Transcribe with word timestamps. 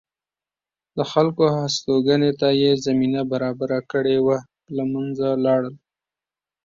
د 0.97 0.99
خلکو 1.11 1.43
هستوګنې 1.55 2.31
ته 2.39 2.47
یې 2.61 2.71
زمینه 2.85 3.21
برابره 3.31 3.79
کړې 3.91 4.17
وه 4.25 4.37
له 4.75 4.83
منځه 4.93 5.27
لاړل 5.45 5.75